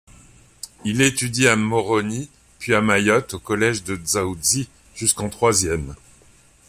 Il 0.83 0.99
étudie 1.01 1.47
à 1.47 1.55
Moroni, 1.55 2.31
puis 2.57 2.73
à 2.73 2.81
Mayotte 2.81 3.35
au 3.35 3.39
collège 3.39 3.83
de 3.83 3.95
Dzaoudzi 3.95 4.67
jusqu'en 4.95 5.29
troisième. 5.29 5.93